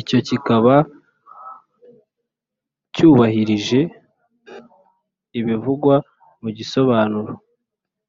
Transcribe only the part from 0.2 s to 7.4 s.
kikaba cyubahirije ibivugwa mu gisobanuro